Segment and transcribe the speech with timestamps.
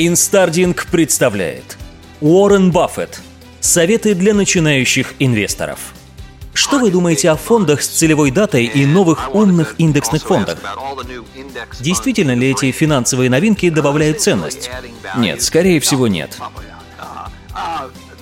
[0.00, 1.76] Инстардинг представляет
[2.20, 3.20] Уоррен Баффет.
[3.58, 5.92] Советы для начинающих инвесторов.
[6.54, 10.60] Что вы думаете о фондах с целевой датой и новых умных индексных фондах?
[11.80, 14.70] Действительно ли эти финансовые новинки добавляют ценность?
[15.16, 16.38] Нет, скорее всего нет.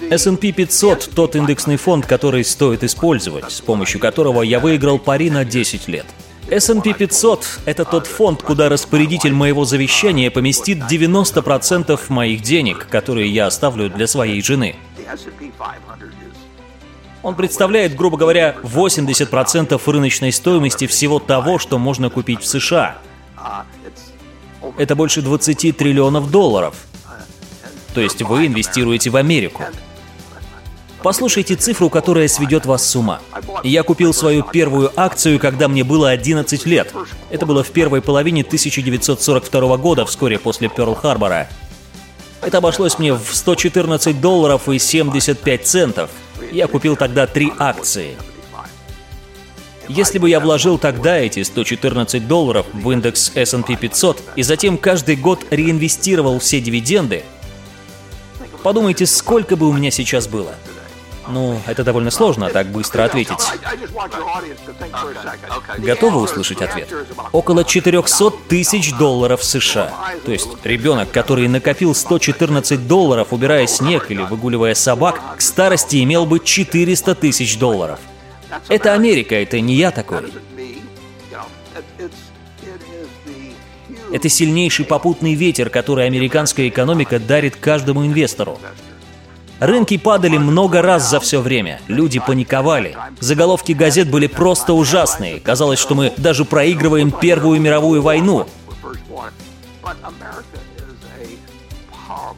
[0.09, 5.45] S&P 500– тот индексный фонд, который стоит использовать, с помощью которого я выиграл пари на
[5.45, 6.07] 10 лет–
[6.49, 13.47] S&P 500– это тот фонд, куда распорядитель моего завещания поместит 90% моих денег, которые я
[13.47, 14.77] оставлю для своей жены.
[17.23, 22.99] Он представляет, грубо говоря, 80% рыночной стоимости всего того, что можно купить в США.
[24.79, 26.77] Это больше 20 триллионов долларов.
[27.95, 29.65] То есть вы инвестируете в Америку.
[31.07, 33.21] Послушайте цифру, которая сведет вас с ума.
[33.63, 36.93] Я купил свою первую акцию, когда мне было 11 лет.
[37.31, 41.47] Это было в первой половине 1942 года, вскоре после Пёрл-Харбора.
[42.43, 46.11] Это обошлось мне в 114 долларов и 75 центов.
[46.51, 48.17] Я купил тогда три акции.
[49.87, 55.15] Если бы я вложил тогда эти 114 долларов в индекс S&P 500 и затем каждый
[55.15, 57.23] год реинвестировал все дивиденды,
[58.65, 60.57] подумайте, сколько бы у меня сейчас было–
[61.29, 63.39] ну, это довольно сложно так быстро ответить.
[65.79, 66.93] Готовы услышать ответ?
[67.33, 69.93] Около 400 тысяч долларов США.
[70.25, 76.27] То есть ребенок, который накопил 114 долларов, убирая снег или выгуливая собак, к старости имел
[76.27, 77.99] бы 400 тысяч долларов.
[78.69, 80.33] Это Америка, это не я такой.
[84.13, 88.59] Это сильнейший попутный ветер, который американская экономика дарит каждому инвестору.
[89.61, 91.81] Рынки падали много раз за все время.
[91.89, 92.97] Люди паниковали.
[93.21, 95.41] Заголовки газет были просто ужасные.
[95.41, 98.47] Казалось, что мы даже проигрываем Первую мировую войну.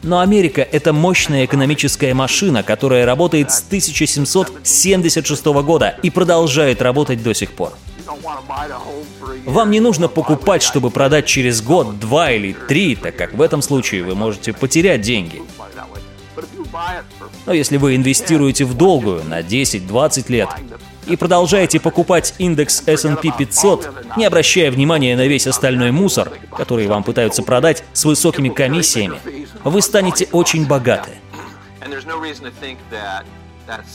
[0.01, 7.33] Но Америка— это мощная экономическая машина, которая работает с 1776 года и продолжает работать до
[7.33, 7.73] сих пор.
[9.45, 13.61] Вам не нужно покупать, чтобы продать через год, два или три, так как в этом
[13.61, 15.41] случае вы можете потерять деньги.
[17.45, 20.49] Но если вы инвестируете в долгую на 10-20 лет
[21.07, 27.03] и продолжаете покупать индекс S&P 500, не обращая внимания на весь остальной мусор, который вам
[27.03, 29.19] пытаются продать с высокими комиссиями,
[29.63, 31.11] вы станете очень богаты.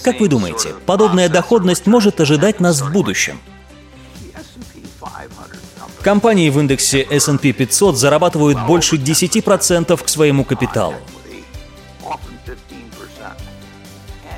[0.02, 3.38] Как вы думаете, подобная доходность может ожидать нас в будущем?
[6.02, 10.96] Компании в индексе S&P 500 зарабатывают больше 10% к своему капиталу.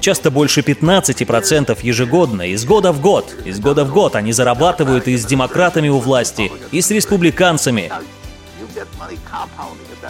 [0.06, 3.34] Часто больше 15% ежегодно, из года в год.
[3.44, 7.90] Из года в год они зарабатывают и с демократами у власти, и с республиканцами.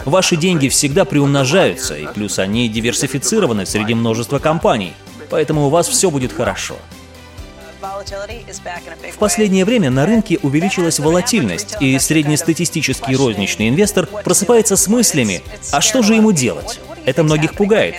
[0.05, 4.93] Ваши деньги всегда приумножаются, и плюс они диверсифицированы среди множества компаний,
[5.31, 6.75] поэтому у вас все будет хорошо.
[9.13, 15.41] В последнее время на рынке увеличилась волатильность, и среднестатистический розничный инвестор просыпается с мыслями,
[15.71, 16.79] а что же ему делать?
[17.07, 17.95] Это многих пугает.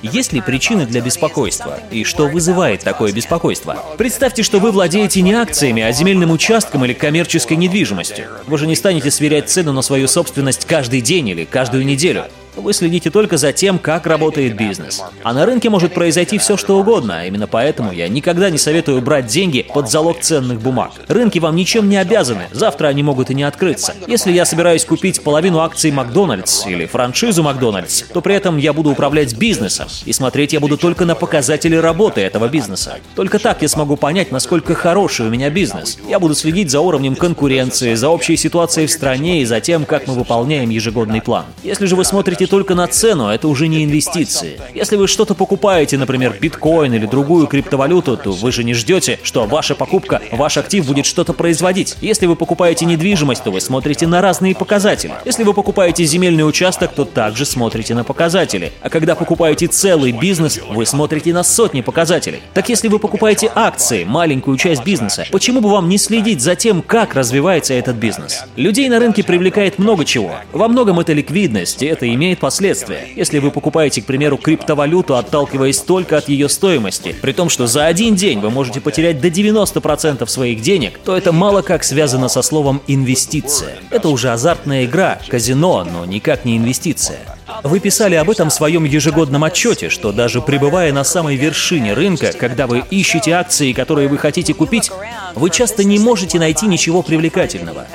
[0.00, 1.80] Есть ли причины для беспокойства?
[1.90, 3.76] И что вызывает такое беспокойство?
[3.98, 8.28] Представьте, что вы владеете не акциями, а земельным участком или коммерческой недвижимостью.
[8.46, 12.26] Вы же не станете сверять цену на свою собственность каждый день или каждую неделю.
[12.56, 15.02] Вы следите только за тем, как работает бизнес.
[15.22, 17.20] А на рынке может произойти все, что угодно.
[17.20, 20.92] А именно поэтому я никогда не советую брать деньги под залог ценных бумаг.
[21.08, 22.48] Рынки вам ничем не обязаны.
[22.52, 23.94] Завтра они могут и не открыться.
[24.06, 28.90] Если я собираюсь купить половину акций Макдональдс или франшизу Макдональдс, то при этом я буду
[28.90, 29.88] управлять бизнесом.
[30.04, 32.98] И смотреть я буду только на показатели работы этого бизнеса.
[33.14, 35.98] Только так я смогу понять, насколько хороший у меня бизнес.
[36.06, 40.06] Я буду следить за уровнем конкуренции, за общей ситуацией в стране и за тем, как
[40.06, 41.46] мы выполняем ежегодный план.
[41.62, 44.60] Если же вы смотрите смотрите только на цену, это уже не инвестиции.
[44.74, 49.46] Если вы что-то покупаете, например, биткоин или другую криптовалюту, то вы же не ждете, что
[49.46, 51.96] ваша покупка, ваш актив будет что-то производить.
[52.00, 55.12] Если вы покупаете недвижимость, то вы смотрите на разные показатели.
[55.24, 58.72] Если вы покупаете земельный участок, то также смотрите на показатели.
[58.82, 62.40] А когда покупаете целый бизнес, вы смотрите на сотни показателей.
[62.54, 66.82] Так если вы покупаете акции, маленькую часть бизнеса, почему бы вам не следить за тем,
[66.82, 68.44] как развивается этот бизнес?
[68.56, 70.32] Людей на рынке привлекает много чего.
[70.52, 73.08] Во многом это ликвидность, и это имеет имеет последствия.
[73.14, 77.86] Если вы покупаете, к примеру, криптовалюту, отталкиваясь только от ее стоимости, при том, что за
[77.86, 82.42] один день вы можете потерять до 90% своих денег, то это мало как связано со
[82.42, 83.76] словом «инвестиция».
[83.90, 87.18] Это уже азартная игра, казино, но никак не инвестиция.
[87.62, 92.32] Вы писали об этом в своем ежегодном отчете, что даже пребывая на самой вершине рынка,
[92.32, 94.90] когда вы ищете акции, которые вы хотите купить,
[95.34, 97.86] вы часто не можете найти ничего привлекательного.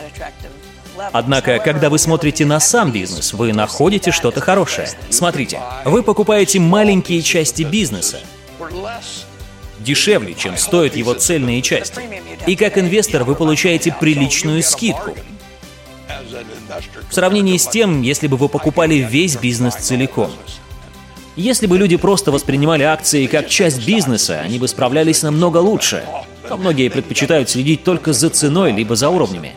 [1.12, 4.90] Однако, когда вы смотрите на сам бизнес, вы находите что-то хорошее.
[5.10, 8.20] Смотрите, вы покупаете маленькие части бизнеса,
[9.80, 12.02] дешевле, чем стоят его цельные части.
[12.46, 15.16] И как инвестор вы получаете приличную скидку.
[17.10, 20.32] В сравнении с тем, если бы вы покупали весь бизнес целиком.
[21.36, 26.04] Если бы люди просто воспринимали акции как часть бизнеса, они бы справлялись намного лучше.
[26.50, 29.54] Но многие предпочитают следить только за ценой либо за уровнями.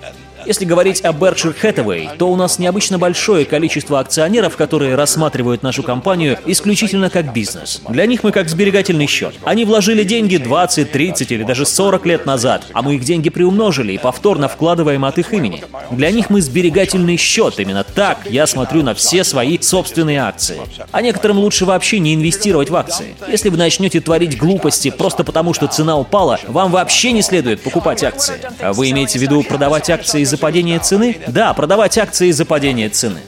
[0.47, 5.83] Если говорить о Berkshire Hathaway, то у нас необычно большое количество акционеров, которые рассматривают нашу
[5.83, 7.83] компанию исключительно как бизнес.
[7.89, 9.35] Для них мы как сберегательный счет.
[9.45, 13.93] Они вложили деньги 20, 30 или даже 40 лет назад, а мы их деньги приумножили
[13.93, 15.63] и повторно вкладываем от их имени.
[15.91, 17.59] Для них мы сберегательный счет.
[17.59, 20.61] Именно так я смотрю на все свои собственные акции.
[20.93, 23.15] А некоторым лучше вообще не инвестировать в акции.
[23.29, 28.03] Если вы начнете творить глупости просто потому, что цена упала, вам вообще не следует покупать
[28.05, 28.35] акции.
[28.61, 31.19] А вы имеете в виду продавать акции из-за падения цены?
[31.27, 33.19] Да, продавать акции из-за падения цены.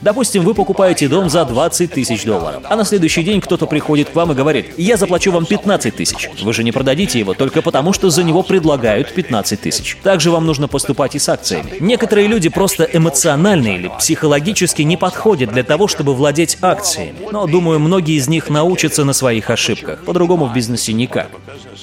[0.00, 4.14] Допустим, вы покупаете дом за 20 тысяч долларов, а на следующий день кто-то приходит к
[4.14, 6.30] вам и говорит, я заплачу вам 15 тысяч.
[6.42, 9.96] Вы же не продадите его только потому, что за него предлагают 15 тысяч.
[10.02, 11.74] Также вам нужно поступать и с акциями.
[11.80, 17.16] Некоторые люди просто эмоционально или психологически не подходят для того, чтобы владеть акциями.
[17.30, 20.04] Но, думаю, многие из них научатся на своих ошибках.
[20.04, 21.30] По-другому в бизнесе никак.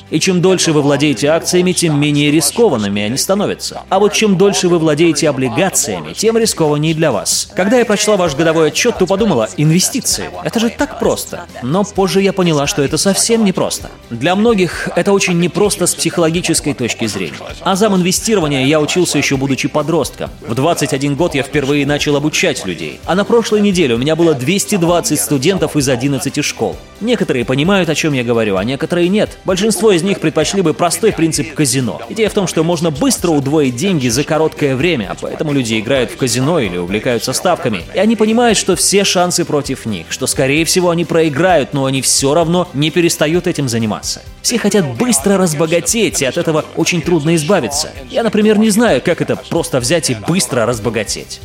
[0.09, 3.81] И чем дольше вы владеете акциями, тем менее рискованными они становятся.
[3.89, 7.49] А вот чем дольше вы владеете облигациями, тем рискованнее для вас.
[7.55, 10.29] Когда я прочла ваш годовой отчет, то подумала, инвестиции.
[10.43, 11.45] Это же так просто.
[11.61, 13.89] Но позже я поняла, что это совсем не просто.
[14.09, 17.33] Для многих это очень непросто с психологической точки зрения.
[17.61, 20.29] Азам инвестирования я учился еще будучи подростком.
[20.41, 22.99] В 21 год я впервые начал обучать людей.
[23.05, 26.75] А на прошлой неделе у меня было 220 студентов из 11 школ.
[27.01, 29.37] Некоторые понимают, о чем я говорю, а некоторые нет.
[29.43, 32.01] Большинство из них предпочли бы простой принцип казино.
[32.09, 36.11] Идея в том, что можно быстро удвоить деньги за короткое время, а поэтому люди играют
[36.11, 37.83] в казино или увлекаются ставками.
[37.93, 42.01] И они понимают, что все шансы против них, что скорее всего они проиграют, но они
[42.01, 44.21] все равно не перестают этим заниматься.
[44.41, 47.91] Все хотят быстро разбогатеть, и от этого очень трудно избавиться.
[48.09, 51.39] Я, например, не знаю, как это просто взять и быстро разбогатеть.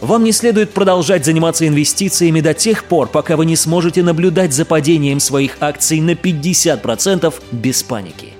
[0.00, 4.64] Вам не следует продолжать заниматься инвестициями до тех пор, пока вы не сможете наблюдать за
[4.64, 8.32] падением своих акций на 50% без паники.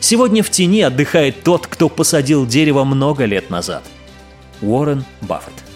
[0.00, 3.82] Сегодня в тени отдыхает тот, кто посадил дерево много лет назад.
[4.62, 5.67] Уоррен Баффет